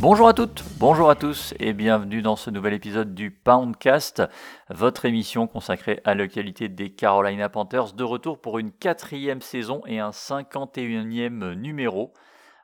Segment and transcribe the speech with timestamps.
[0.00, 4.22] Bonjour à toutes, bonjour à tous et bienvenue dans ce nouvel épisode du Poundcast,
[4.70, 9.98] votre émission consacrée à l'actualité des Carolina Panthers, de retour pour une quatrième saison et
[9.98, 12.14] un 51e numéro.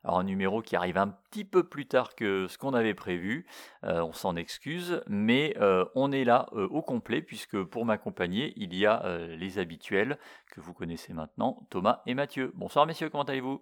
[0.06, 3.44] Alors un numéro qui arrive un petit peu plus tard que ce qu'on avait prévu,
[3.82, 8.52] euh, on s'en excuse, mais euh, on est là euh, au complet puisque pour m'accompagner,
[8.54, 9.02] il y a
[9.36, 10.16] les habituels
[10.52, 12.52] que vous connaissez maintenant, Thomas et Mathieu.
[12.54, 13.60] Bonsoir messieurs, comment allez-vous?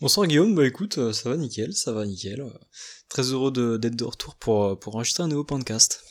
[0.00, 2.44] Bonsoir Guillaume, bah écoute, ça va nickel, ça va nickel.
[3.08, 6.02] Très heureux d'être de, retour pour, pour enregistrer un nouveau podcast.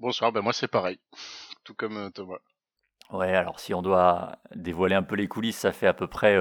[0.00, 0.98] Bonsoir, ben moi c'est pareil,
[1.64, 2.38] tout comme Thomas.
[3.10, 6.38] Ouais, alors si on doit dévoiler un peu les coulisses, ça fait à peu près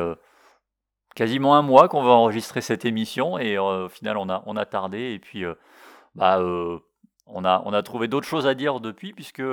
[1.16, 4.66] quasiment un mois qu'on va enregistrer cette émission et au final on a, on a
[4.66, 5.44] tardé et puis
[6.16, 6.40] bah,
[7.28, 9.44] on, a, on a trouvé d'autres choses à dire depuis puisque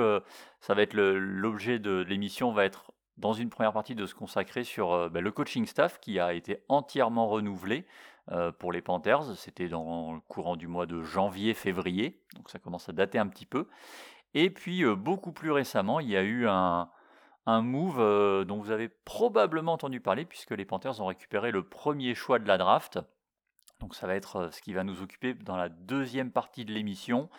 [0.61, 4.63] ça va être l'objet de l'émission va être dans une première partie de se consacrer
[4.63, 7.85] sur euh, bah, le coaching staff qui a été entièrement renouvelé
[8.31, 9.35] euh, pour les Panthers.
[9.35, 13.45] C'était dans le courant du mois de janvier-février, donc ça commence à dater un petit
[13.45, 13.67] peu.
[14.33, 16.89] Et puis euh, beaucoup plus récemment, il y a eu un,
[17.45, 22.13] un move dont vous avez probablement entendu parler puisque les Panthers ont récupéré le premier
[22.15, 22.99] choix de la draft.
[23.79, 27.29] Donc ça va être ce qui va nous occuper dans la deuxième partie de l'émission.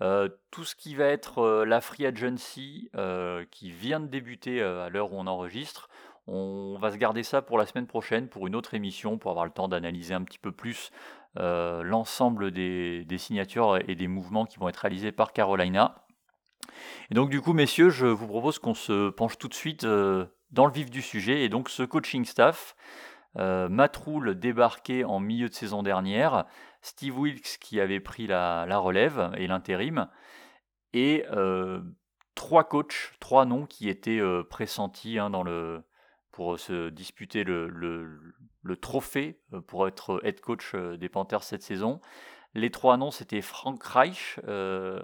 [0.00, 4.62] Euh, tout ce qui va être euh, la free agency euh, qui vient de débuter
[4.62, 5.88] à l'heure où on enregistre,
[6.28, 9.46] on va se garder ça pour la semaine prochaine, pour une autre émission, pour avoir
[9.46, 10.90] le temps d'analyser un petit peu plus
[11.36, 16.04] l'ensemble des, signatures et des mouvements qui vont être réalisés par Carolina.
[17.10, 20.66] Et donc du coup, messieurs, je vous propose qu'on se penche tout de suite dans
[20.66, 21.42] le vif du sujet.
[21.44, 22.76] Et donc ce coaching staff,
[23.34, 26.46] Matroul débarqué en milieu de saison dernière,
[26.82, 30.08] Steve Wilkes qui avait pris la, relève et l'intérim,
[30.92, 31.80] et euh,
[32.34, 35.82] trois coachs, trois noms qui étaient euh, pressentis hein, dans le,
[36.30, 38.20] pour se disputer le,
[38.80, 42.00] trophée euh, pour être head coach des Panthers cette saison.
[42.54, 44.40] Les trois noms, c'était Frank Reich,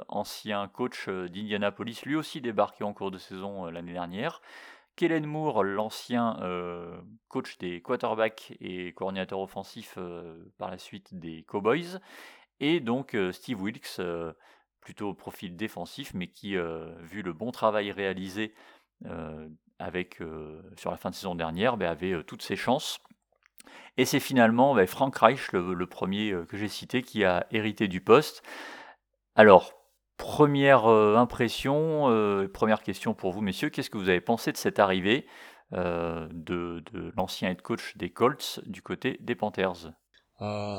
[0.08, 4.40] ancien coach d'Indianapolis, lui aussi débarqué en cours de saison l'année dernière.
[4.96, 6.96] Kellen Moore, l'ancien euh,
[7.28, 11.98] coach des quarterbacks et coordinateur offensif euh, par la suite des Cowboys,
[12.60, 14.00] et donc euh, Steve Wilkes,
[14.80, 18.54] plutôt au profil défensif, mais qui, vu le bon travail réalisé
[19.78, 20.20] avec,
[20.76, 23.00] sur la fin de saison dernière, ben, avait toutes ses chances.
[23.96, 28.00] Et c'est finalement ben, Frank Reich, le premier que j'ai cité, qui a hérité du
[28.00, 28.42] poste.
[29.36, 29.72] Alors,
[30.16, 34.56] Première euh, impression, euh, première question pour vous, messieurs, qu'est-ce que vous avez pensé de
[34.56, 35.26] cette arrivée
[35.72, 36.84] euh, de,
[37.16, 39.92] l'ancien head coach des Colts du côté des Panthers?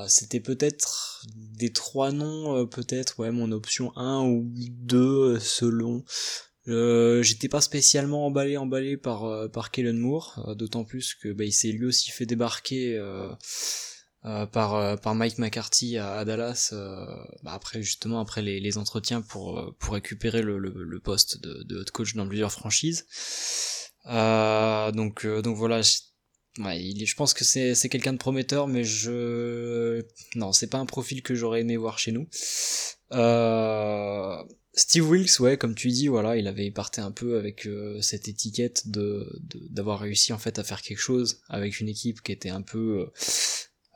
[0.08, 6.04] C'était peut-être des trois noms, peut-être ouais, mon option 1 ou 2 selon.
[6.68, 11.72] J'étais pas spécialement emballé emballé par par Kellen Moore, d'autant plus que bah, il s'est
[11.72, 13.00] lui aussi fait débarquer
[14.26, 17.06] euh, par euh, par Mike McCarthy à, Dallas euh,
[17.44, 21.84] bah après justement après les, les entretiens pour pour récupérer le, le, poste de, de
[21.92, 23.06] coach dans plusieurs franchises.
[24.06, 25.82] Donc donc voilà
[26.58, 30.80] ouais, il, je pense que c'est c'est quelqu'un de prometteur mais je non c'est pas
[30.80, 32.28] un profil que j'aurais aimé voir chez nous
[34.78, 37.68] Steve Wilkes, ouais, comme tu dis, voilà, il avait parté un peu avec
[38.02, 42.34] cette étiquette de d'avoir réussi en fait à faire quelque chose avec une équipe qui
[42.34, 43.08] était un peu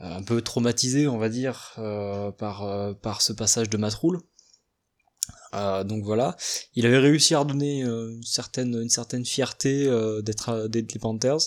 [0.02, 4.22] euh, un peu traumatisé, on va dire, euh, par, euh, par ce passage de Matroul.
[5.54, 6.38] donc voilà,
[6.76, 9.86] il avait réussi à redonner une certaine une certaine fierté
[10.24, 11.42] d'être d'être les Panthers.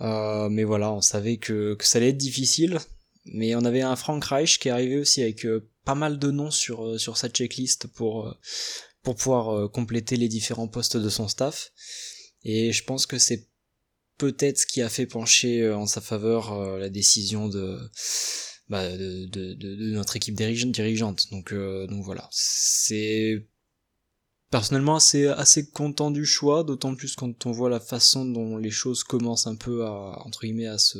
[0.00, 2.78] mais voilà, on savait que, que ça allait être difficile.
[3.26, 5.46] Mais on avait un Frank Reich qui est arrivé aussi avec
[5.84, 8.36] pas mal de noms sur sur sa checklist pour
[9.02, 11.72] pour pouvoir compléter les différents postes de son staff.
[12.44, 13.50] Et je pense que c'est
[14.20, 17.48] peut-être ce qui a fait pencher euh, en sa faveur euh, la décision
[18.68, 21.30] bah, de, de, de, notre équipe dirigeante.
[21.30, 23.48] Donc, euh, donc voilà, c'est
[24.50, 28.70] personnellement assez, assez content du choix, d'autant plus quand on voit la façon dont les
[28.70, 30.98] choses commencent un peu à entre guillemets à se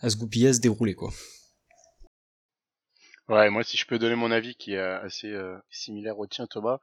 [0.00, 1.12] à se goupiller, à se dérouler quoi.
[3.28, 5.34] Ouais, moi si je peux donner mon avis qui est assez
[5.70, 6.78] similaire au tien Thomas,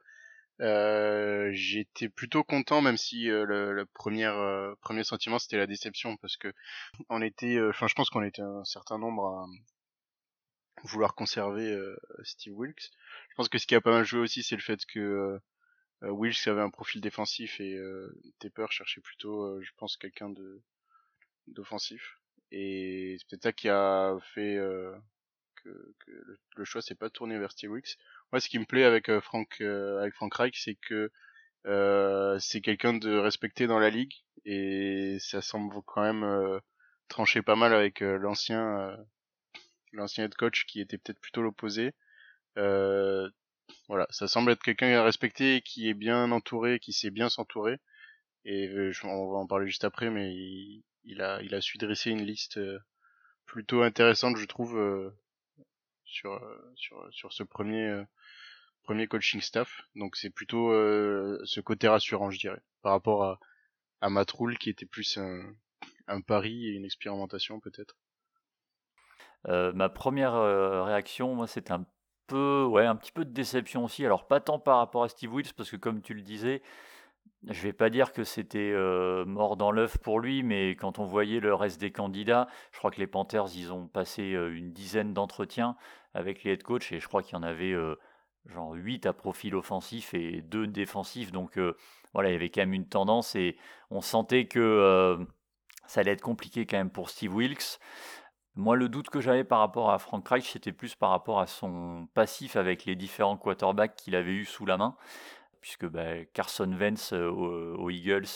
[0.62, 5.66] euh, j'étais plutôt content, même si euh, le, le premier, euh, premier sentiment c'était la
[5.66, 6.52] déception, parce que
[7.10, 9.46] on était, enfin je pense qu'on était un certain nombre à
[10.84, 11.76] vouloir conserver
[12.22, 12.90] Steve Wilkes.
[13.30, 15.38] Je pense que ce qui a pas mal joué aussi, c'est le fait que
[16.02, 17.78] Wilkes avait un profil défensif et
[18.38, 20.62] Tepper cherchait plutôt, je pense, quelqu'un de
[21.48, 22.18] d'offensif.
[22.52, 24.58] et c'est peut-être ça qui a fait
[26.56, 27.96] le choix s'est pas tourné vers Steve Wilkes.
[28.32, 31.10] Moi, ce qui me plaît avec Frank avec Frank Reich, c'est que
[32.40, 34.14] c'est quelqu'un de respecté dans la ligue
[34.44, 36.60] et ça semble quand même
[37.08, 38.96] trancher pas mal avec l'ancien
[39.96, 41.94] l'ancien head coach qui était peut-être plutôt l'opposé.
[42.58, 43.28] Euh,
[43.88, 47.78] voilà, ça semble être quelqu'un à respecter, qui est bien entouré, qui sait bien s'entourer.
[48.44, 50.32] Et euh, on va en parler juste après, mais
[51.04, 52.78] il, a, il a su dresser une liste euh,
[53.46, 54.78] plutôt intéressante, je trouve,
[56.06, 56.40] sur,
[56.74, 58.02] sur, sur ce premier,
[58.82, 59.82] premier coaching staff.
[59.94, 60.70] Donc c'est plutôt
[61.44, 63.40] ce côté rassurant, je dirais, par rapport à,
[64.00, 65.42] à Matroul, qui était plus un,
[66.08, 67.96] un pari et une expérimentation peut-être.
[69.46, 70.34] ma première
[70.84, 71.84] réaction, moi, c'est un
[72.26, 74.04] peu, ouais, un petit peu de déception aussi.
[74.04, 76.62] Alors, pas tant par rapport à Steve Wills, parce que comme tu le disais,
[77.44, 81.04] je vais pas dire que c'était euh, mort dans l'œuf pour lui, mais quand on
[81.04, 84.72] voyait le reste des candidats, je crois que les Panthers, ils ont passé euh, une
[84.72, 85.76] dizaine d'entretiens
[86.14, 87.94] avec les head coach et je crois qu'il y en avait euh,
[88.46, 91.30] genre 8 à profil offensif et 2 défensifs.
[91.30, 91.58] Donc
[92.14, 93.56] voilà, il y avait quand même une tendance et
[93.90, 95.18] on sentait que
[95.86, 97.80] ça allait être compliqué quand même pour Steve Wilkes.
[98.54, 101.46] Moi, le doute que j'avais par rapport à Frank Reich, c'était plus par rapport à
[101.46, 104.96] son passif avec les différents quarterbacks qu'il avait eu sous la main.
[105.66, 108.28] Puisque bah, Carson Wentz aux, Eagles,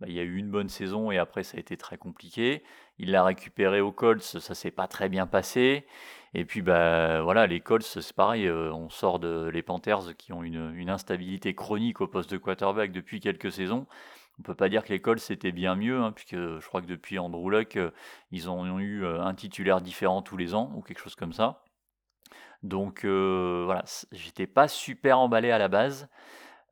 [0.00, 2.64] bah, il y a eu une bonne saison et après ça a été très compliqué.
[2.98, 5.86] Il l'a récupéré aux Colts, ça s'est pas très bien passé.
[6.34, 10.42] Et puis bah voilà, les Colts, c'est pareil, on sort de les Panthers qui ont
[10.42, 13.86] une, instabilité chronique au poste de quarterback depuis quelques saisons.
[14.40, 17.20] On peut pas dire que l'école c'était bien mieux, hein, puisque je crois que depuis
[17.20, 17.78] Andrew Luck,
[18.32, 21.62] ils ont eu un titulaire différent tous les ans, ou quelque chose comme ça.
[22.64, 26.08] Donc euh, voilà, j'étais pas super emballé à la base.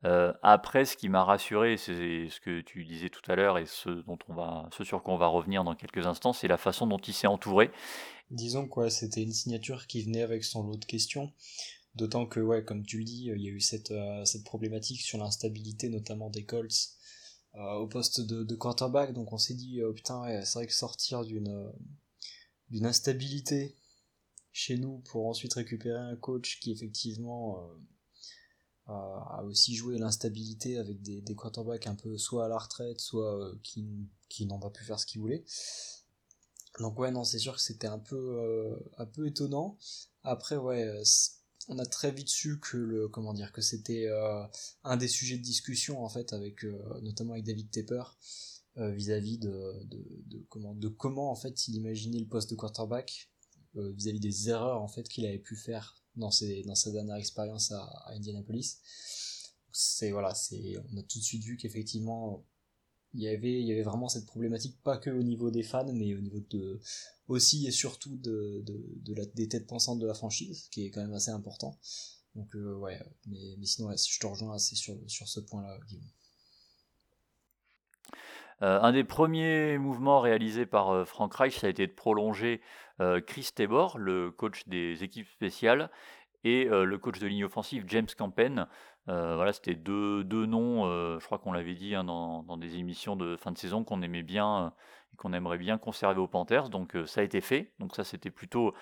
[0.03, 3.89] Après, ce qui m'a rassuré, c'est ce que tu disais tout à l'heure et ce,
[3.89, 6.85] dont on va, ce sur quoi on va revenir dans quelques instants, c'est la façon
[6.85, 7.71] dont il s'est entouré.
[8.29, 11.31] Disons que c'était une signature qui venait avec son lot de questions.
[11.95, 13.93] D'autant que, ouais, comme tu le dis, il y a eu cette,
[14.25, 16.95] cette problématique sur l'instabilité, notamment des Colts,
[17.57, 19.13] euh, au poste de, quarterback.
[19.13, 21.71] Donc on s'est dit, putain, c'est vrai que sortir d'une euh,
[22.69, 23.75] d'une instabilité
[24.51, 27.63] chez nous pour ensuite récupérer un coach qui effectivement
[28.89, 32.99] euh, a aussi joué l'instabilité avec des, des quarterbacks un peu soit à la retraite,
[32.99, 33.87] soit qui,
[34.29, 35.43] qui n'ont pas pu faire ce qu'ils voulaient.
[36.79, 39.77] Donc ouais non c'est sûr que c'était un peu un peu étonnant.
[40.23, 41.03] Après ouais
[41.67, 44.43] on a très vite su que le comment dire que c'était euh,
[44.83, 48.03] un des sujets de discussion en fait avec euh, notamment avec David Tepper
[48.77, 53.29] euh, vis-à-vis de, de, comment de comment en fait il imaginait le poste de quarterback
[53.75, 56.31] vis-à-vis des erreurs en fait qu'il avait pu faire dans
[56.65, 58.79] dans sa dernière expérience à, à Indianapolis.
[59.71, 62.45] C'est voilà c'est on a tout de suite vu qu'effectivement
[63.13, 65.91] il y avait il y avait vraiment cette problématique pas que au niveau des fans
[65.93, 66.79] mais au niveau de
[67.27, 70.91] aussi et surtout de, de, de la, des têtes pensantes de la franchise qui est
[70.91, 71.77] quand même assez important.
[72.35, 75.77] Donc euh, ouais mais, mais sinon je te rejoins assez sur, sur ce point là
[75.87, 76.09] Guillaume
[78.61, 82.61] euh, un des premiers mouvements réalisés par euh, Frank Reich, ça a été de prolonger
[83.01, 85.89] euh, Chris Tabor, le coach des équipes spéciales,
[86.43, 88.67] et le coach de ligne offensive James Campen.
[89.07, 90.83] Voilà, c'était deux, deux noms,
[91.17, 94.03] je crois qu'on l'avait dit hein, dans, dans, des émissions de fin de saison qu'on
[94.03, 94.71] aimait bien
[95.11, 96.69] et qu'on aimerait bien conserver aux Panthers.
[96.69, 97.73] Donc ça a été fait.
[97.79, 98.75] Donc ça c'était plutôt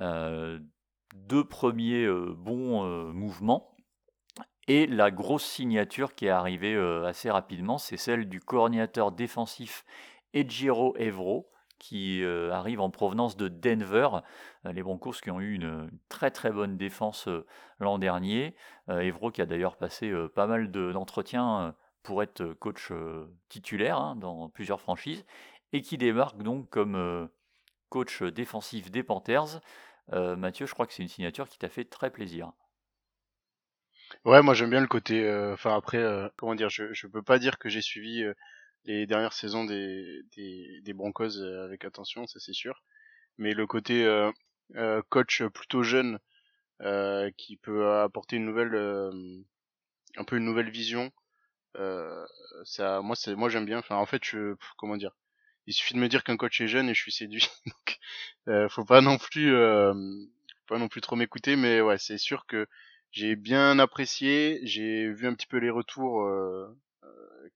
[0.00, 3.71] deux premiers bons mouvements.
[4.68, 9.84] Et la grosse signature qui est arrivée assez rapidement, c'est celle du coordinateur défensif
[10.34, 11.52] Ejiro Evro,
[11.82, 14.08] qui euh, arrive en provenance de Denver.
[14.66, 17.44] Euh, les Broncos qui ont eu une, très très bonne défense euh,
[17.80, 18.54] l'an dernier.
[18.88, 22.92] Evro qui a d'ailleurs passé pas mal d'entretiens pour être coach
[23.48, 25.24] titulaire hein, dans plusieurs franchises
[25.72, 27.28] et qui débarque donc comme
[27.88, 29.60] coach défensif des Panthers.
[30.10, 32.52] Mathieu, je crois que c'est une signature qui t'a fait très plaisir.
[34.24, 35.28] Ouais, moi j'aime bien le côté.
[35.52, 36.02] Enfin après,
[36.36, 38.24] comment dire, je je peux pas dire que j'ai suivi
[38.86, 42.82] les dernières saisons des, des, des Broncos euh, avec attention, ça c'est sûr.
[43.38, 44.32] Mais le côté euh,
[44.76, 46.18] euh, coach plutôt jeune
[46.82, 48.74] euh, qui peut apporter une nouvelle,
[50.16, 51.10] un peu une nouvelle vision,
[52.64, 53.78] ça, moi c'est, moi j'aime bien.
[53.78, 55.12] Enfin en fait, je, comment dire,
[55.66, 57.48] il suffit de me dire qu'un coach est jeune et je suis séduit.
[58.46, 62.46] Donc faut pas non plus, faut pas non plus trop m'écouter, mais ouais, c'est sûr
[62.46, 62.66] que
[63.12, 64.60] j'ai bien apprécié.
[64.64, 66.28] J'ai vu un petit peu les retours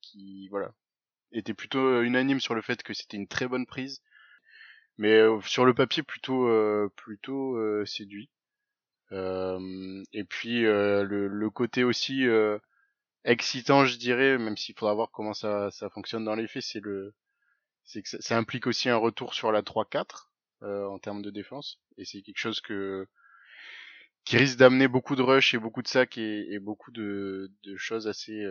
[0.00, 0.72] qui, voilà,
[1.32, 4.02] était plutôt euh, unanime sur le fait que c'était une très bonne prise,
[4.98, 8.30] mais euh, sur le papier plutôt euh, plutôt séduit.
[9.12, 12.24] et puis le, le, côté aussi
[13.24, 16.80] excitant, je dirais, même s'il faudra voir comment ça, ça fonctionne dans les faits, c'est
[16.80, 17.14] le
[17.84, 20.30] c'est que ça, implique aussi un retour sur la 3-4
[20.62, 23.06] en termes de défense, et c'est quelque chose que
[24.26, 28.08] qui risque d'amener beaucoup de rush et beaucoup de sacs et, beaucoup de, de, choses
[28.08, 28.44] assez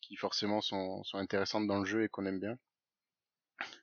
[0.00, 2.58] qui forcément sont, sont intéressantes dans le jeu et qu'on aime bien.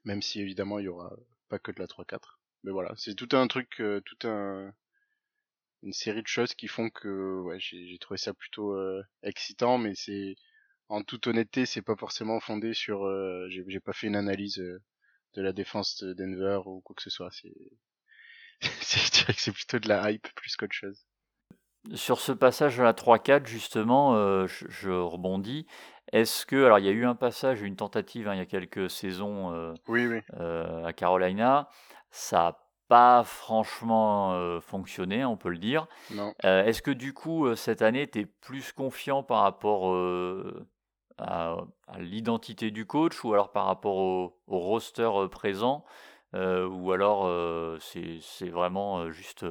[0.06, 1.12] Même si évidemment il y aura
[1.50, 2.40] pas que de la 3-4.
[2.64, 4.74] Mais voilà, c'est tout un truc, euh, tout un
[5.84, 9.96] une série de choses qui font que ouais, j'ai trouvé ça plutôt euh, excitant, mais
[9.96, 10.36] c'est
[10.90, 13.06] en toute honnêteté, c'est pas forcément fondé sur.
[13.06, 17.10] Euh, j'ai pas fait une analyse de la défense de Denver ou quoi que ce
[17.10, 17.32] soit.
[17.32, 17.54] C'est,
[18.82, 21.06] je dirais que c'est plutôt de la hype plus qu'autre chose.
[21.96, 24.14] Sur ce passage à la 3-4, justement,
[24.46, 25.66] je, rebondis.
[26.12, 28.46] Est-ce que, alors il y a eu un passage, une tentative hein, il y a
[28.46, 30.20] quelques saisons euh, oui, oui.
[30.40, 31.70] Euh, à Carolina,
[32.10, 32.58] ça n'a
[32.90, 35.88] pas franchement euh, fonctionné, on peut le dire.
[36.44, 39.96] Est-ce que du coup, cette année, tu es plus confiant par rapport
[41.18, 41.58] à,
[41.98, 45.86] l'identité du coach ou alors par rapport au, roster présent?
[46.34, 49.46] Ou alors c'est vraiment juste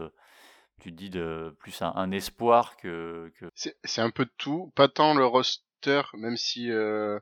[0.80, 3.46] tu te dis de plus un, espoir que, que...
[3.54, 7.18] c'est un peu de tout pas tant le roster même si euh,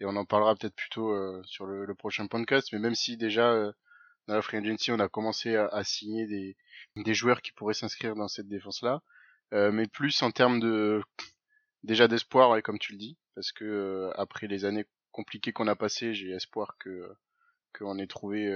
[0.00, 3.52] et on en parlera peut-être plutôt euh, sur le, prochain podcast, mais même si déjà
[3.52, 3.72] euh,
[4.26, 6.56] dans la free agency on a commencé à, signer des,
[6.96, 9.02] des joueurs qui pourraient s'inscrire dans cette défense là,
[9.52, 11.02] mais plus en termes de
[11.82, 16.14] déjà d'espoir, comme tu le dis, parce que après les années compliquées qu'on a passées,
[16.14, 17.12] j'ai espoir que
[17.76, 18.50] qu'on ait trouvé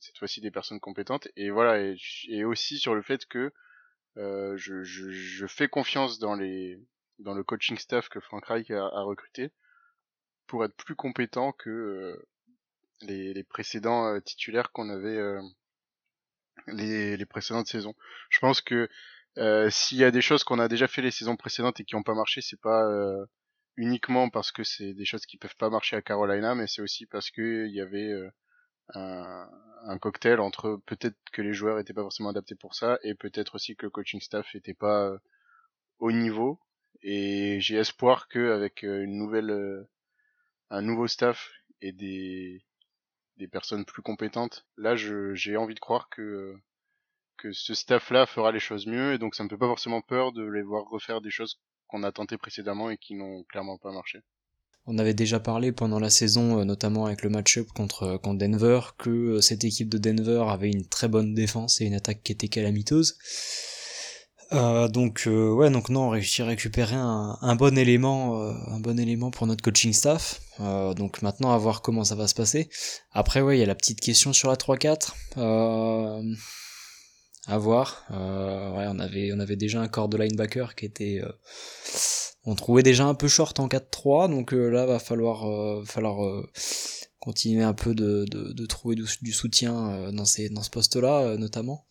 [0.00, 1.94] cette fois-ci des personnes compétentes et voilà
[2.28, 3.52] et, aussi sur le fait que
[4.16, 6.80] je, je, fais confiance dans les
[7.18, 9.52] dans le coaching staff que Frank Reich a, recruté
[10.46, 12.26] pour être plus compétent que euh,
[13.02, 15.40] les, précédents euh, titulaires qu'on avait euh,
[16.66, 17.94] les, les, précédentes saisons.
[18.30, 18.88] Je pense que
[19.70, 22.04] s'il y a des choses qu'on a déjà fait les saisons précédentes et qui n'ont
[22.04, 22.86] pas marché, c'est pas
[23.76, 27.06] uniquement parce que c'est des choses qui peuvent pas marcher à Carolina, mais c'est aussi
[27.06, 28.12] parce que il y avait
[28.94, 29.48] un,
[29.86, 33.56] un, cocktail entre peut-être que les joueurs étaient pas forcément adaptés pour ça et peut-être
[33.56, 35.16] aussi que le coaching staff était pas
[35.98, 36.60] au niveau.
[37.02, 39.88] Et j'ai espoir que avec euh, une nouvelle, euh,
[40.70, 41.50] un nouveau staff
[41.82, 42.64] et des,
[43.36, 46.56] des personnes plus compétentes, là, j'ai envie de croire que
[47.36, 50.32] que ce staff-là fera les choses mieux et donc ça me fait pas forcément peur
[50.32, 53.92] de les voir refaire des choses qu'on a tenté précédemment et qui n'ont clairement pas
[53.92, 54.20] marché.
[54.86, 58.80] On avait déjà parlé pendant la saison, euh, notamment avec le match-up contre, contre Denver,
[58.98, 62.48] que cette équipe de Denver avait une très bonne défense et une attaque qui était
[62.48, 63.16] calamiteuse.
[64.52, 68.78] Euh, donc euh, ouais donc non on réussit à récupérer un, bon élément euh, un
[68.78, 72.68] bon élément pour notre coaching staff donc maintenant à voir comment ça va se passer
[73.10, 75.12] après ouais il y a la petite question sur la 3-4
[77.46, 78.04] à voir.
[78.10, 81.22] Ouais on avait on avait déjà un corps de linebacker qui était
[82.44, 86.44] on trouvait déjà un peu short en 4-3 donc là va falloir falloir
[87.18, 91.36] continuer un peu de, de, de trouver du, soutien dans ces dans ce poste là
[91.36, 91.86] notamment.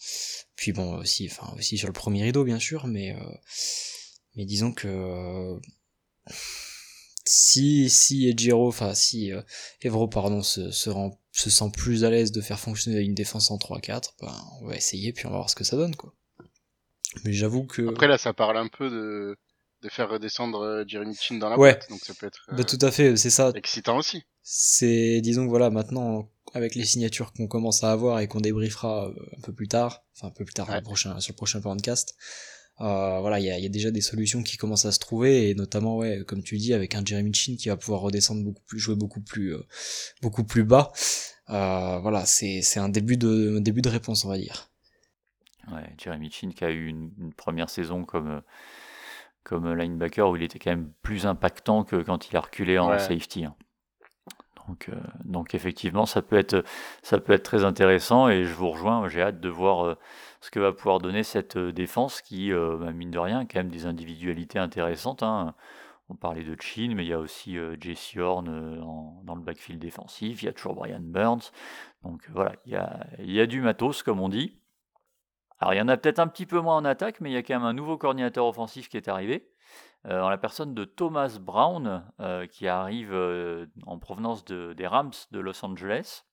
[0.55, 3.35] Puis bon, aussi, enfin, aussi sur le premier rideau, bien sûr, mais, euh,
[4.35, 5.59] mais disons que euh,
[7.25, 9.41] si, si Ejiro, enfin, si euh,
[9.81, 13.51] Evro, pardon, se, se, rend, se sent plus à l'aise de faire fonctionner une défense
[13.51, 16.13] en 3-4, ben, on va essayer, puis on va voir ce que ça donne, quoi.
[17.25, 17.89] Mais j'avoue que.
[17.89, 19.35] Après, là, ça parle un peu de,
[19.81, 21.73] de faire redescendre Jeremy Chin dans la ouais.
[21.73, 22.47] boîte, donc ça peut être.
[22.51, 23.51] bah, tout à fait, c'est ça.
[23.55, 24.23] Excitant aussi.
[24.43, 29.07] C'est, disons que voilà, maintenant, avec les signatures qu'on commence à avoir et qu'on débriefera
[29.07, 31.61] euh, un peu plus tard, enfin un peu plus tard le prochain, sur le prochain
[31.61, 32.15] podcast,
[32.81, 35.49] euh, voilà, il y a, y a, déjà des solutions qui commencent à se trouver
[35.49, 38.63] et notamment, ouais, comme tu dis, avec un Jeremy Chin qui va pouvoir redescendre beaucoup
[38.65, 39.63] plus, jouer beaucoup plus, euh,
[40.21, 40.91] beaucoup plus bas.
[41.49, 44.69] Euh, voilà, c'est c'est un début de un début de réponse, on va dire.
[45.71, 48.41] Ouais, Jeremy Chin qui a eu une, une première saison comme
[49.43, 52.97] comme linebacker où il était quand même plus impactant que quand il a reculé en
[52.97, 53.45] safety.
[53.45, 53.55] Hein.
[54.67, 56.63] Donc, euh, donc effectivement, ça peut, être,
[57.01, 59.97] ça peut être très intéressant et je vous rejoins, j'ai hâte de voir euh,
[60.43, 63.59] ce que va pouvoir donner cette euh, défense qui, bah, mine de rien, a quand
[63.59, 65.23] même des individualités intéressantes.
[65.23, 65.55] Hein.
[66.09, 68.45] On parlait de Chin, mais il y a aussi Jesse Horn
[69.23, 71.51] dans le backfield défensif, il y a toujours Brian Burns.
[72.03, 74.59] Donc voilà, il y a, il y a du matos, comme on dit.
[75.59, 77.37] Alors il y en a peut-être un petit peu moins en attaque, mais il y
[77.37, 79.49] a quand même un nouveau coordinateur offensif qui est arrivé.
[80.05, 85.13] Euh, en la personne de Thomas Brown, euh, qui arrive euh, en provenance des Rams
[85.31, 86.25] de Los Angeles,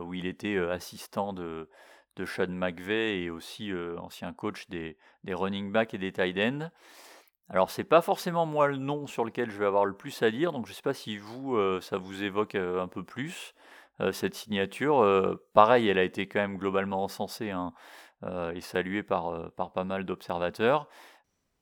[0.00, 1.68] où il était assistant de,
[2.16, 4.96] de Sean McVay et aussi ancien coach des,
[5.28, 6.70] running backs et des tight ends.
[7.48, 10.30] Alors c'est pas forcément moi le nom sur lequel je vais avoir le plus à
[10.30, 13.54] dire, donc je sais pas si vous ça vous évoque un peu plus
[14.12, 15.38] cette signature.
[15.52, 17.72] pareil, elle a été quand même globalement encensée hein,
[18.54, 20.88] et saluée par, par pas mal d'observateurs.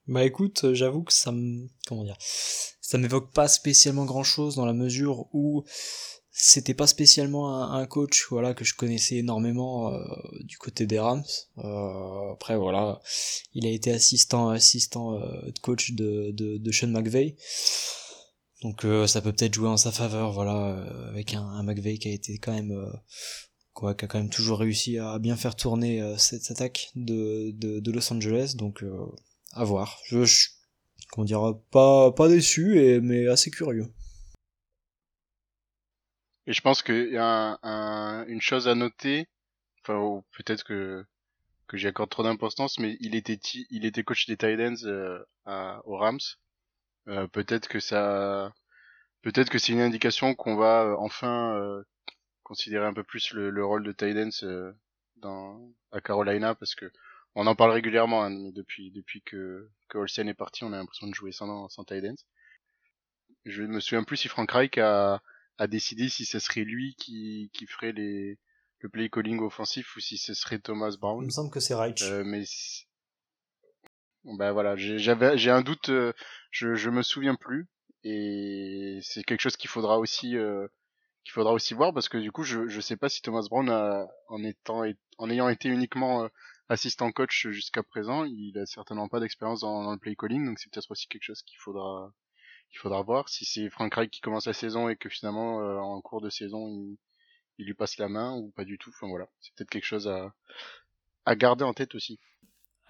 [0.06, 1.66] Bah écoute, euh, j'avoue que ça me...
[1.86, 5.64] Comment dire Ça m'évoque pas spécialement grand chose dans la mesure où
[6.36, 10.04] c'était pas spécialement un, coach voilà que je connaissais énormément euh,
[10.40, 11.22] du côté des Rams.
[11.58, 13.00] Euh, après voilà,
[13.54, 17.36] il a été assistant assistant euh, coach de, de, de Sean McVay.
[18.62, 22.12] Donc ça peut peut-être jouer en sa faveur voilà avec un, un McVay qui a
[22.12, 22.74] été quand même
[23.74, 27.90] quoi qui a quand même toujours réussi à bien faire tourner cette attaque de, de,
[27.92, 28.82] Los Angeles donc
[29.52, 30.00] à voir.
[30.06, 30.48] Je, je
[31.12, 33.92] comment dire pas pas déçu et mais assez curieux.
[36.46, 39.28] Et je pense qu'il y a un, une chose à noter,
[39.82, 41.04] enfin peut-être que
[41.66, 43.38] que j'y accorde trop d'importance, mais il était
[43.70, 46.20] il était coach des Titans euh, à, aux Rams.
[47.08, 48.52] Euh, peut-être que ça,
[49.22, 51.82] peut-être que c'est une indication qu'on va euh, enfin euh,
[52.42, 54.72] considérer un peu plus le, le rôle de Titans euh,
[55.16, 55.60] dans
[55.92, 56.90] à Carolina, parce que
[57.34, 61.06] on en parle régulièrement hein, depuis depuis que que Olsen est parti, on a l'impression
[61.08, 62.16] de jouer sans sans Titans.
[63.46, 65.22] Je me souviens plus si Frank Reich a
[65.58, 68.38] à décider si ce serait lui qui, qui ferait les,
[68.80, 71.22] le play calling offensif ou si ce serait Thomas Brown.
[71.22, 72.02] Il me semble que c'est Reich.
[72.02, 72.44] Euh, mais
[74.24, 76.12] ben voilà, j'avais j'ai un doute, euh,
[76.50, 77.68] je je me souviens plus
[78.04, 80.66] et c'est quelque chose qu'il faudra aussi euh,
[81.24, 83.68] qu'il faudra aussi voir parce que du coup je je sais pas si Thomas Brown
[83.68, 84.82] a, en étant
[85.18, 86.28] en ayant été uniquement euh,
[86.70, 90.58] assistant coach jusqu'à présent, il a certainement pas d'expérience dans, dans, le play calling donc
[90.58, 92.10] c'est peut-être aussi quelque chose qu'il faudra
[92.74, 95.78] il faudra voir si c'est Frank Reich qui commence la saison et que finalement euh,
[95.78, 96.68] en cours de saison
[97.58, 98.90] il, lui passe la main ou pas du tout.
[98.90, 102.18] Enfin voilà, c'est peut-être quelque chose à, garder en tête aussi.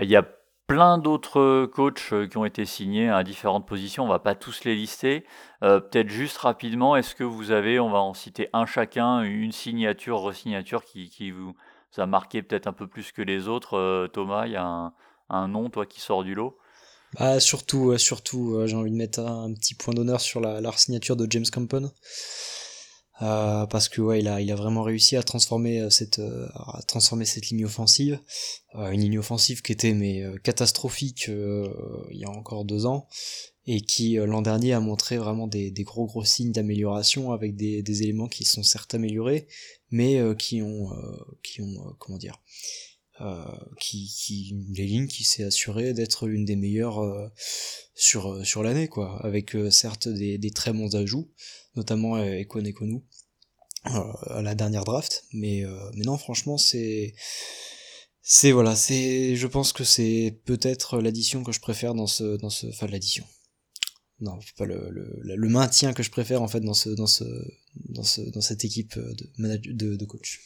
[0.00, 0.26] Il y a
[0.66, 4.04] plein d'autres coachs euh, qui ont été signés à différentes positions.
[4.04, 5.26] On va pas tous les lister.
[5.62, 9.52] Euh, peut-être juste rapidement, est-ce que vous avez, on va en citer un chacun, une
[9.52, 11.54] signature, resignature qui, vous
[11.98, 14.08] a marqué peut-être un peu plus que les autres?
[14.14, 14.94] Thomas, il y a un,
[15.28, 16.58] un nom, toi, qui sort du lot?
[17.18, 20.72] Bah, surtout, surtout, euh, j'ai envie de mettre un, petit point d'honneur sur la, la
[20.76, 21.90] signature de James Campon.
[23.22, 26.20] Euh, parce que ouais, il a, il a vraiment réussi à transformer euh, cette,
[26.88, 28.18] transformer cette ligne offensive,
[28.74, 33.06] une ligne offensive qui était mais catastrophique il y a encore deux ans
[33.66, 37.84] et qui l'an dernier a montré vraiment des, des gros gros signes d'amélioration avec des,
[37.84, 39.46] des éléments qui sont certes améliorés,
[39.92, 40.90] mais qui ont,
[41.44, 42.93] qui ont, comment dire, euh,
[43.78, 47.28] qui, qui les lignes qui s'est assuré d'être l'une des meilleures euh,
[47.94, 49.24] sur euh, sur l'année quoi.
[49.24, 51.30] Avec certes des, des, très bons ajouts
[51.76, 53.02] notamment Ekon Ekonu
[53.84, 55.24] à la dernière draft.
[55.32, 55.62] Mais
[55.94, 57.14] mais non franchement c'est
[58.22, 62.50] c'est voilà c'est je pense que c'est peut-être l'addition que je préfère dans ce dans
[62.50, 63.24] ce enfin l'addition.
[64.20, 67.24] Non pas le, le, le maintien que je préfère en fait dans ce dans ce
[67.90, 69.28] dans ce dans cette équipe de
[69.72, 70.40] de, de coach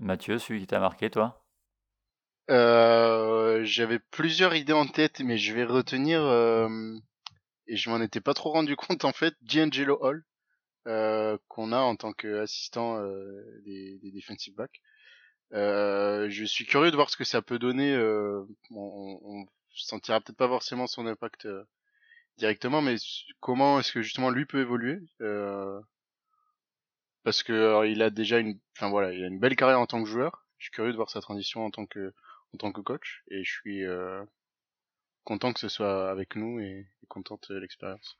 [0.00, 1.44] Mathieu, celui qui t'a marqué, toi?
[2.50, 6.68] Euh, J'avais plusieurs idées en tête, mais je vais retenir, euh,
[7.66, 10.24] et je m'en étais pas trop rendu compte en fait, D'Angelo Hall,
[10.86, 14.80] euh, qu'on a en tant qu'assistant euh, des, des defensive backs.
[15.54, 17.94] Euh, je suis curieux de voir ce que ça peut donner.
[17.94, 21.48] Euh, on, on sentira peut-être pas forcément son impact
[22.38, 22.96] directement, mais
[23.40, 25.80] comment est-ce que justement lui peut évoluer euh,
[27.24, 30.02] parce que il a déjà une, enfin voilà, il a une belle carrière en tant
[30.02, 30.44] que joueur.
[30.58, 32.12] Je suis curieux de voir sa transition en tant que,
[32.54, 34.22] en tant que coach, et je suis euh,
[35.24, 38.18] content que ce soit avec nous et, content de l'expérience.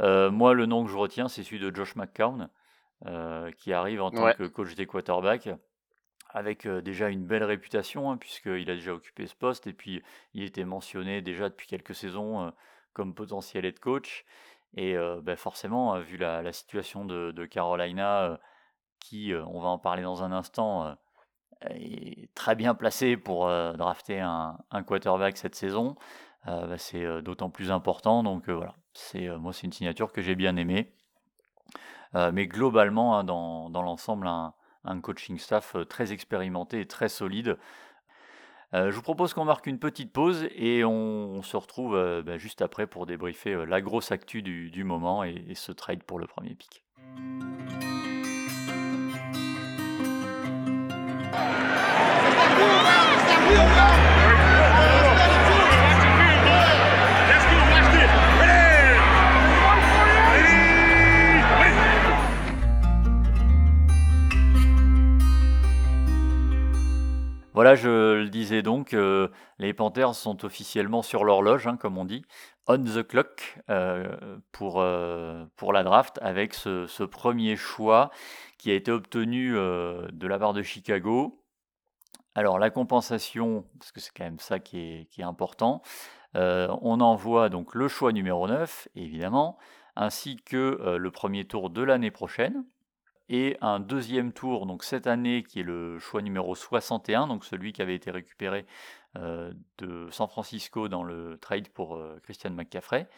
[0.00, 2.50] Euh, moi, le nom que je retiens, c'est celui de Josh McCown,
[3.06, 5.50] euh, qui arrive en tant que coach des quarterbacks
[6.30, 10.02] avec déjà une belle réputation, hein, puisqu'il a déjà occupé ce poste, et puis
[10.32, 12.52] il était mentionné déjà depuis quelques saisons
[12.92, 14.24] comme potentiel head coach.
[14.76, 18.38] Et bah, forcément, vu la, situation de, Carolina,
[19.00, 20.96] qui, on va en parler dans un instant,
[21.62, 25.96] est très bien placé pour drafter un, quarterback cette saison,
[26.44, 28.22] bah, c'est d'autant plus important.
[28.24, 30.92] Donc voilà, c'est moi c'est une signature que j'ai bien aimée.
[32.32, 37.58] mais globalement, hein, dans, l'ensemble, un, un, coaching staff très expérimenté et très solide.
[38.72, 42.38] Euh, je vous propose qu'on marque une petite pause et on, se retrouve euh, bah,
[42.38, 46.18] juste après pour débriefer euh, la grosse actu du, moment et, et, ce trade pour
[46.18, 46.82] le premier pic.
[67.54, 69.28] Voilà, je le disais donc, euh,
[69.60, 72.24] les Panthers sont officiellement sur l'horloge, hein, comme on dit,
[72.66, 74.16] on the clock euh,
[74.50, 78.10] pour, euh, pour la draft avec ce, premier choix
[78.58, 81.44] qui a été obtenu de la part de Chicago.
[82.34, 85.80] Alors la compensation, parce que c'est quand même ça qui est, qui est important,
[86.34, 89.58] on envoie donc le choix numéro 9, évidemment,
[89.94, 92.64] ainsi que le premier tour de l'année prochaine
[93.28, 97.72] et un deuxième tour donc cette année qui est le choix numéro 61, donc celui
[97.72, 98.66] qui avait été récupéré
[99.16, 103.08] de San Francisco dans le trade pour Christian McCaffrey.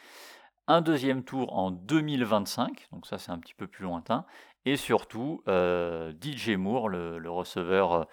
[0.66, 4.26] Un deuxième tour en 2025, donc ça c'est un petit peu plus lointain,
[4.66, 8.06] et surtout DJ Moore, le, receveur,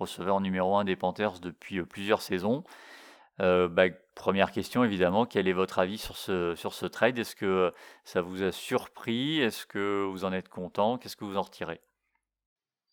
[0.00, 2.64] receveur numéro 1 des Panthers depuis plusieurs saisons.
[3.38, 7.18] Bah, première question évidemment, quel est votre avis sur ce, sur ce trade?
[7.18, 7.72] Est-ce que
[8.04, 9.40] ça vous a surpris?
[9.40, 10.98] Est-ce que vous en êtes content?
[10.98, 11.80] Qu'est-ce que vous en retirez?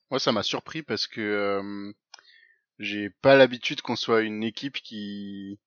[0.09, 1.93] Moi ça m'a surpris parce que
[2.79, 5.59] j'ai pas l'habitude qu'on soit une équipe qui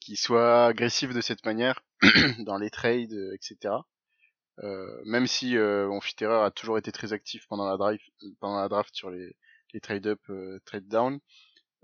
[0.00, 1.82] qui soit agressive de cette manière
[2.40, 3.74] dans les trades, etc.
[4.62, 8.00] Euh, même si euh, a toujours été très actif pendant la drive,
[8.40, 9.34] pendant la draft sur les,
[9.72, 11.18] les trade up, euh, trade down,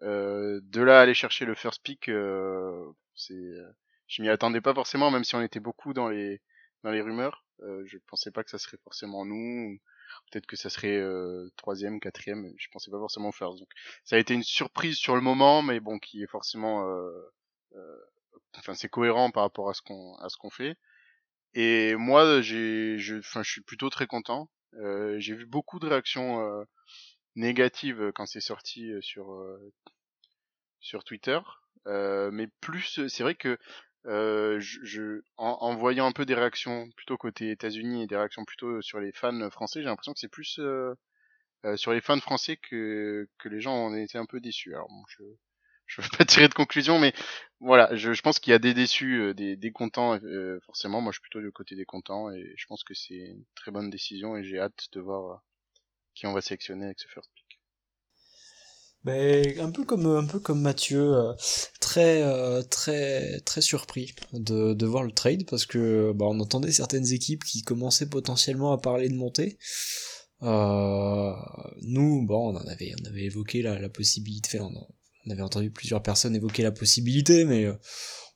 [0.02, 3.70] euh, de là aller chercher le first pick, euh, c'est, euh,
[4.06, 6.40] je m'y attendais pas forcément, même si on était beaucoup dans les
[6.84, 7.44] dans les rumeurs.
[7.60, 9.78] je pensais pas que ça serait forcément nous.
[10.30, 11.00] Peut-être que ça serait
[11.56, 12.52] troisième, quatrième.
[12.58, 13.58] Je pensais pas forcément first.
[13.58, 13.68] Donc
[14.04, 16.86] ça a été une surprise sur le moment, mais bon, qui est forcément,
[18.56, 20.76] enfin c'est cohérent par rapport à ce qu'on à ce qu'on fait.
[21.54, 24.50] Et moi, j'ai, je, enfin, je suis plutôt très content.
[24.74, 26.64] Euh, j'ai vu beaucoup de réactions
[27.36, 29.44] négatives quand c'est sorti sur
[30.80, 31.38] sur Twitter,
[31.86, 33.58] euh, mais plus, c'est vrai que
[34.06, 38.80] euh, je, en, voyant un peu des réactions plutôt côté États-Unis et des réactions plutôt
[38.82, 40.94] sur les fans français, j'ai l'impression que c'est plus euh,
[41.76, 44.74] sur les fans français que que les gens ont été un peu déçus.
[44.74, 45.22] Alors bon, je
[45.86, 47.12] je veux pas tirer de conclusion, mais
[47.60, 50.18] voilà, je, je pense qu'il y a des déçus, des, des contents,
[50.64, 51.00] forcément.
[51.00, 53.70] Moi, je suis plutôt du côté des contents et je pense que c'est une très
[53.72, 55.42] bonne décision et j'ai hâte de voir
[56.14, 57.30] qui on va sélectionner avec ce first
[59.04, 61.32] mais un peu comme un peu comme Mathieu, euh,
[61.80, 66.72] très euh, très très surpris de, de voir le trade parce que bah, on entendait
[66.72, 69.58] certaines équipes qui commençaient potentiellement à parler de monter.
[70.42, 71.32] Euh,
[71.82, 74.70] nous, bon, on en avait on avait évoqué la, la possibilité, on,
[75.26, 77.66] on, avait entendu plusieurs personnes évoquer la possibilité, mais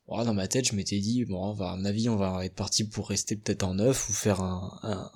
[0.09, 2.55] dans ma tête, je m'étais dit bon, on va, à mon avis, on va être
[2.55, 5.11] parti pour rester peut-être en neuf ou faire un, un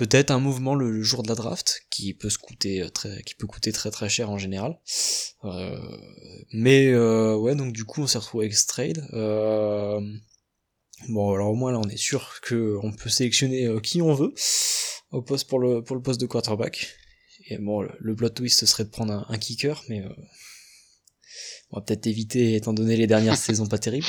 [0.00, 3.34] peut-être un mouvement le, jour de la draft qui peut se coûter euh, très qui
[3.34, 4.78] peut coûter très très cher en général.
[5.44, 5.78] Euh,
[6.54, 10.00] mais euh, ouais donc du coup on s'est retrouvé avec ce trade euh,
[11.10, 14.14] bon alors au moins là on est sûr que on peut sélectionner euh, qui on
[14.14, 14.32] veut
[15.10, 16.96] au poste pour le pour le poste de quarterback.
[17.48, 20.02] Et bon le, le plot twist serait de prendre un, un kicker mais
[21.72, 24.06] on va peut-être éviter étant donné les dernières saisons pas terribles.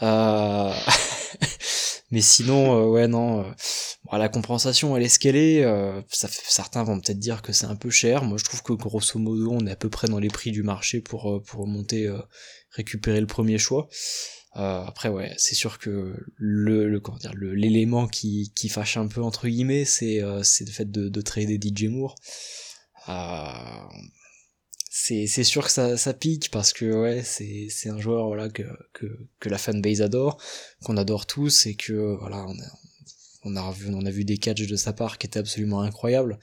[2.10, 3.44] Mais sinon ouais non
[4.12, 5.64] la compensation, elle est ce qu'elle est.
[5.64, 8.24] Euh, ça certains vont peut-être dire que c'est un peu cher.
[8.24, 10.62] Moi, je trouve que grosso modo, on est à peu près dans les prix du
[10.62, 12.20] marché pour euh, pour monter, euh,
[12.70, 13.88] récupérer le premier choix.
[14.54, 19.22] après, ouais, c'est sûr que le, le comment dire, l'élément qui qui fâche un peu
[19.22, 22.14] entre guillemets, c'est c'est le fait de, de trader DJ Moore.
[24.90, 28.48] c'est c'est sûr que ça, ça pique parce que ouais c'est c'est un joueur voilà
[28.48, 28.62] que
[28.92, 29.06] que
[29.40, 30.38] que la fanbase adore
[30.84, 32.54] qu'on adore tous et que voilà on
[33.44, 36.38] on a vu, on a vu des catchs de sa part qui étaient absolument incroyables.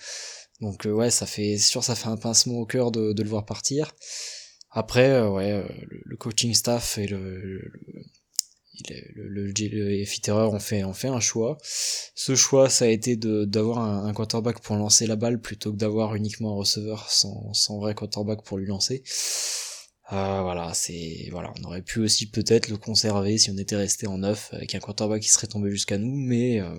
[0.62, 3.46] Donc euh, ouais, ça fait, sûr, ça fait un pincement au cœur de, le voir
[3.46, 3.94] partir.
[4.70, 5.68] Après, euh, ouais, euh,
[6.06, 7.62] le, coaching staff et le,
[9.16, 11.58] le, le, ont fait, ont fait un choix.
[11.64, 16.16] Ce choix, ça a été d'avoir un, quarterback pour lancer la balle plutôt que d'avoir
[16.16, 19.04] uniquement un receveur sans, sans vrai quarterback pour lui lancer.
[20.14, 24.08] Euh, voilà, c'est voilà, on aurait pu aussi peut-être le conserver si on était resté
[24.08, 26.76] en neuf avec un quarterback qui serait tombé jusqu'à nous, mais euh,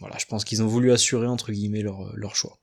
[0.00, 2.56] voilà, je pense qu'ils ont voulu assurer entre guillemets leur, leur choix.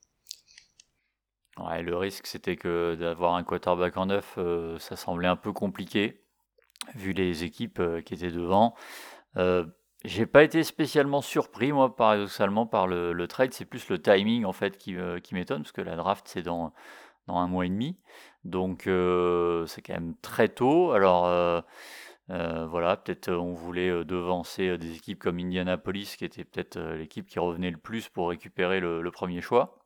[1.58, 5.54] Ouais, le risque c'était que d'avoir un quarterback en neuf, euh, ça semblait un peu
[5.54, 6.24] compliqué
[6.96, 8.76] vu les équipes qui étaient devant.
[10.04, 14.46] j'ai pas été spécialement surpris moi paradoxalement par le, le trade, c'est plus le timing
[14.46, 16.74] en fait qui, qui m'étonne parce que la draft c'est dans
[17.28, 17.98] dans un mois et demi.
[18.46, 20.92] Donc euh, c'est quand même très tôt.
[20.92, 21.62] Alors euh,
[22.30, 27.40] euh, voilà, peut-être on voulait devancer des équipes comme Indianapolis, qui était peut-être l'équipe qui
[27.40, 29.80] revenait le plus pour récupérer le, premier choix.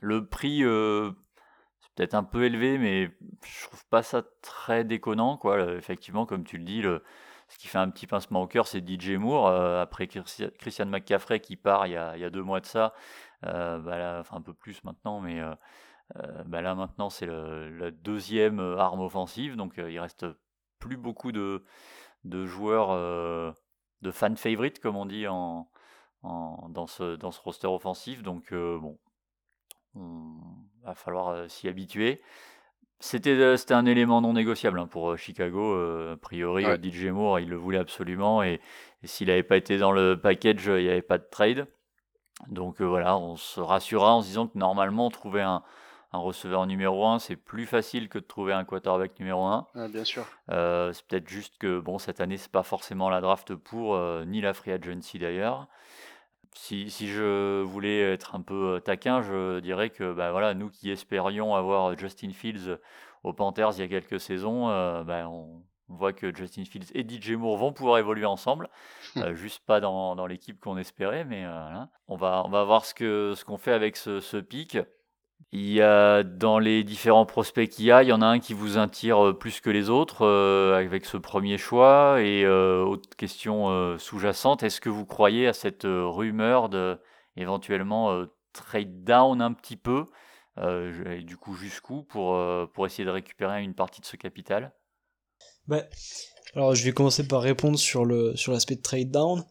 [0.00, 3.10] Le prix, c'est peut-être un peu élevé, mais
[3.44, 5.36] je trouve pas ça très déconnant.
[5.36, 5.74] Quoi.
[5.74, 9.10] Effectivement, comme tu le dis, ce qui fait un petit pincement au cœur, c'est DJ
[9.12, 9.48] Moore.
[9.48, 12.94] après Christian McCaffrey qui part il y a, deux mois de ça,
[13.42, 15.40] bah enfin un peu plus maintenant, mais
[16.14, 20.26] bah là maintenant c'est la deuxième euh, arme offensive, donc euh, il reste
[20.78, 21.64] plus beaucoup de,
[22.24, 22.90] de joueurs
[24.02, 25.68] de fan favorite comme on dit en,
[26.22, 28.22] dans, ce, dans ce roster offensif.
[28.22, 28.98] Donc bon,
[29.94, 30.36] on
[30.84, 32.20] va falloir s'y habituer.
[33.00, 35.74] c'était, un élément non négociable hein, pour Chicago.
[36.12, 38.42] a priori, DJ Moore, il le voulait absolument.
[38.42, 38.60] Et,
[39.02, 41.66] s'il n'avait pas été dans le package, il n'y avait pas de trade.
[42.48, 45.62] Donc voilà, on se rassura en se disant que normalement, trouver un,
[46.16, 49.66] un receveur numéro 1, c'est plus facile que de trouver un quarterback numéro 1.
[49.88, 50.26] bien sûr.
[50.50, 54.24] Euh, c'est peut-être juste que bon, cette année, c'est pas forcément la draft pour, euh,
[54.24, 55.68] ni la free agency d'ailleurs.
[56.54, 60.70] Si, si, je voulais être un peu euh, taquin, je dirais que bah, voilà, nous
[60.70, 62.78] qui espérions avoir Justin Fields
[63.24, 64.68] aux Panthers il y a quelques saisons,
[65.04, 68.70] bah, on, voit que Justin Fields et DJ Moore vont pouvoir évoluer ensemble,
[69.34, 71.46] juste pas dans, dans l'équipe qu'on espérait, mais
[72.08, 74.78] on, va, on va voir ce qu'on ce qu'on fait avec ce, ce pic.
[75.52, 78.40] Il y a dans les différents prospects qu'il y a, il y en a un
[78.40, 82.20] qui vous attire euh, plus que les autres euh, avec ce premier choix.
[82.20, 86.98] Et euh, autre question sous-jacente, est-ce que vous croyez à cette rumeur de
[87.36, 90.04] éventuellement trade down un petit peu
[90.58, 92.38] et du coup jusqu'où pour,
[92.72, 94.72] pour essayer de récupérer une partie de ce capital?
[95.66, 95.82] Bah,
[96.54, 99.44] Alors je vais commencer par répondre sur le sur l'aspect de trade down.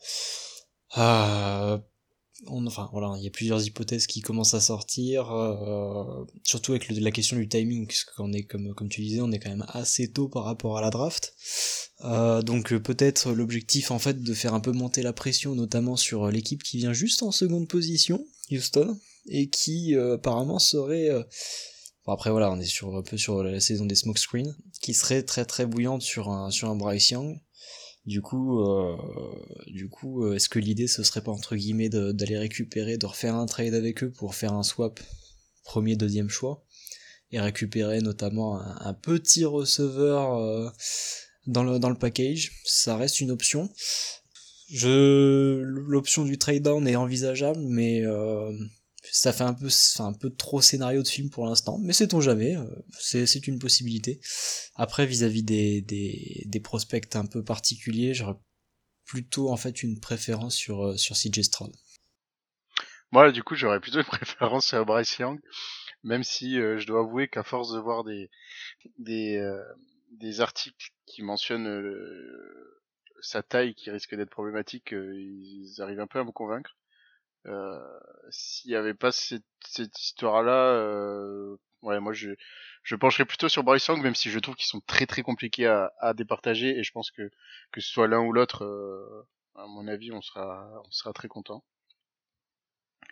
[2.47, 7.37] Enfin il y a plusieurs hypothèses qui commencent à sortir, euh, surtout avec la question
[7.37, 10.43] du timing, puisqu'on est comme comme tu disais, on est quand même assez tôt par
[10.43, 11.33] rapport à la draft.
[12.03, 15.95] Euh, donc euh, peut-être l'objectif en fait de faire un peu monter la pression, notamment
[15.95, 21.09] sur l'équipe qui vient juste en seconde position, Houston, et qui apparemment serait
[22.05, 25.45] après voilà, on est sur un peu sur la saison des smokescreens, qui serait très
[25.45, 27.39] très bouillante sur sur un Bryce Young.
[28.05, 28.95] Du coup, euh,
[29.67, 33.35] du coup, euh, est-ce que l'idée ce serait pas entre guillemets d'aller récupérer, de refaire
[33.35, 34.99] un trade avec eux pour faire un swap
[35.63, 36.63] premier, deuxième choix?
[37.31, 40.69] Et récupérer notamment un, petit receveur euh,
[41.47, 43.69] dans le dans le package, ça reste une option.
[44.69, 48.03] Je l'option du trade down est envisageable, mais
[49.15, 52.57] ça fait un peu, un peu trop scénario de film pour l'instant, mais sait-on jamais,
[52.57, 52.65] euh,
[52.99, 54.19] c'est une possibilité.
[54.75, 58.35] Après, vis-à-vis des, des, des, prospects un peu particuliers, j'aurais
[59.05, 61.73] plutôt en fait une préférence sur, euh, sur CJ Stroud.
[63.13, 65.39] Moi, du coup, j'aurais plutôt une préférence sur Bryce Young,
[66.03, 68.29] même si euh, je dois avouer qu'à force de voir des,
[68.99, 69.41] des,
[70.11, 71.71] des articles qui mentionnent
[73.21, 76.75] sa taille qui risque d'être problématique, ils arrivent un peu à me convaincre.
[77.45, 77.99] Euh,
[78.31, 82.31] s'il y avait pas cette, cette histoire-là, euh, ouais, moi je,
[82.83, 85.67] je pencherais plutôt sur Bryce Young, même si je trouve qu'ils sont très très compliqués
[85.67, 87.29] à, à départager, et je pense que
[87.71, 91.27] que ce soit l'un ou l'autre, euh, à mon avis, on sera on sera très
[91.27, 91.63] content.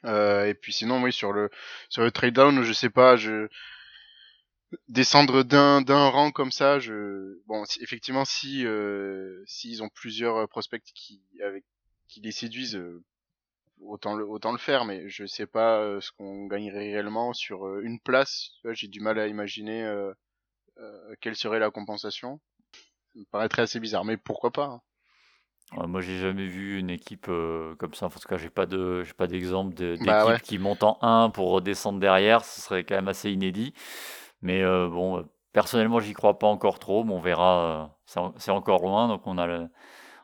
[0.06, 1.50] Euh, et puis sinon, oui, sur le
[1.90, 3.48] sur le trade down, je sais pas, je
[4.88, 10.84] descendre d'un d'un rang comme ça, je bon, effectivement, si euh, s'ils ont plusieurs prospects
[10.96, 11.64] qui avec
[12.08, 12.82] qui les séduisent,
[13.88, 17.66] autant le, autant le faire, mais je sais pas euh, ce qu'on gagnerait réellement sur
[17.66, 18.52] euh, une place.
[18.72, 20.14] J'ai du mal à imaginer euh,
[21.22, 22.40] quelle serait la compensation.
[23.14, 24.82] Ça me paraîtrait assez bizarre, mais pourquoi pas hein.
[25.88, 28.06] Moi, j'ai jamais vu une équipe comme ça.
[28.06, 31.32] En tout cas, j'ai pas de, j'ai pas d'exemple d'équipe bah qui monte en 1
[31.32, 32.46] pour redescendre derrière.
[32.46, 33.74] Ce serait quand même assez inédit.
[34.44, 37.04] Mais bon, personnellement, j'y crois pas encore trop.
[37.04, 37.98] Mais on verra.
[38.06, 39.68] c'est encore loin, donc on a le,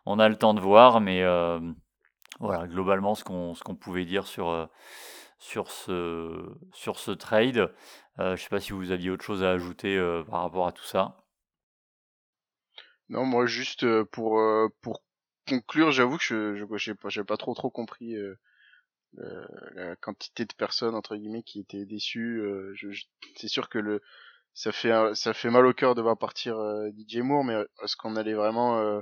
[0.06, 1.02] on a le temps de voir.
[1.02, 1.24] Mais
[2.40, 4.66] voilà, globalement, ce qu'on ce pouvait dire sur, euh,
[5.40, 7.74] sur ce sur ce trade.
[8.20, 10.72] Euh, je sais pas si vous aviez autre chose à ajouter, euh, par rapport à
[10.72, 11.18] tout ça?
[13.10, 14.40] Non, moi juste, pour,
[14.82, 15.04] pour
[15.48, 18.16] conclure, j'avoue que je je pas j'ai pas trop, trop compris,
[19.14, 22.42] la quantité de personnes entre guillemets qui étaient déçues,
[23.36, 24.02] c'est sûr que le
[24.54, 26.56] ça fait ça fait mal au cœur de voir partir,
[26.94, 29.02] DJ Moore, mais est-ce qu'on allait vraiment,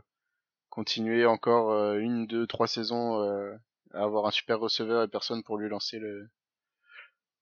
[0.77, 3.51] continuer encore euh, une, deux, trois saisons euh,
[3.95, 6.29] à avoir un super receveur et personne pour lui lancer le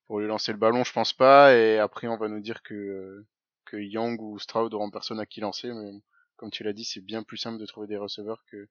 [0.05, 1.53] pour lui lancer le ballon, je pense pas.
[1.53, 3.27] Et après, on va nous dire que euh,
[3.65, 5.73] que Young ou Stroud auront personne à qui lancer.
[5.73, 6.01] Mais
[6.37, 8.69] comme tu l'as dit, c'est bien plus simple de trouver des receveurs que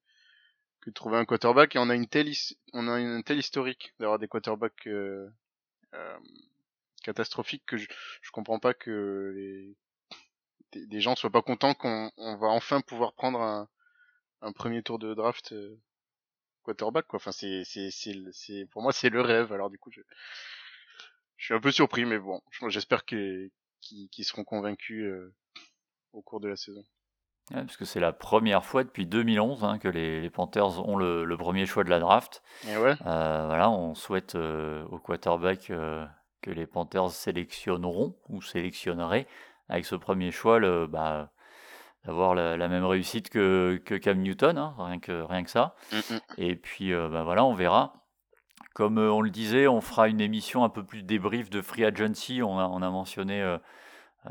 [0.80, 1.76] que de trouver un quarterback.
[1.76, 2.32] Et on a une telle
[2.72, 5.28] on a une telle historique d'avoir des quarterbacks euh,
[7.02, 7.86] catastrophiques que je
[8.22, 9.76] je comprends pas que les
[10.72, 13.68] des gens soient pas contents qu'on on va enfin pouvoir prendre un
[14.44, 15.76] un premier tour de draft euh,
[16.62, 17.16] quarterback quoi.
[17.16, 19.52] Enfin c'est c'est c'est pour moi c'est le rêve.
[19.52, 20.00] Alors du coup je
[21.36, 25.34] je suis un peu surpris mais bon j'espère qu'ils qu'ils seront convaincus euh,
[26.12, 26.84] au cours de la saison.
[27.50, 31.24] parce que c'est la première fois depuis 2011 hein, que les, les, Panthers ont le,
[31.24, 32.42] le, premier choix de la draft.
[32.66, 32.94] Et ouais.
[33.04, 39.26] euh, voilà, on souhaite au quarterback que les Panthers sélectionneront ou sélectionneraient
[39.68, 41.33] avec ce premier choix le, bah,
[42.04, 45.74] d'avoir la, même réussite que, que Cam Newton, hein, rien, que, rien que ça.
[45.92, 46.20] Mm, mm.
[46.38, 47.94] Et puis euh, bah voilà, on verra.
[48.74, 51.84] Comme euh, on le disait, on fera une émission un peu plus débrief de Free
[51.84, 52.42] Agency.
[52.42, 53.58] On a, on a mentionné euh,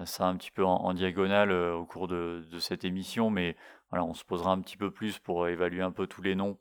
[0.06, 3.56] ça un petit peu en, diagonale au cours de, cette émission, mais
[3.90, 6.58] voilà, on se posera un petit peu plus pour évaluer un peu tous les noms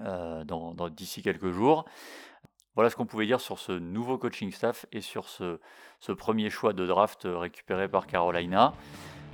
[0.00, 1.84] dans, d'ici quelques jours.
[2.74, 5.60] Voilà ce qu'on pouvait dire sur ce nouveau coaching staff et sur ce,
[6.00, 8.74] ce premier choix de draft récupéré par Carolina.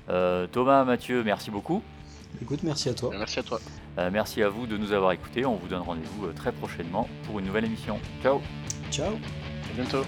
[0.06, 1.82] Thomas, Mathieu, merci beaucoup.
[2.42, 3.10] Écoute, merci à toi.
[3.16, 3.60] Merci à toi.
[4.10, 5.44] merci à vous de nous avoir écoutés.
[5.46, 7.98] On vous donne rendez-vous très prochainement pour une nouvelle émission.
[8.22, 8.40] Ciao.
[8.90, 9.14] Ciao.
[9.14, 10.04] À bientôt.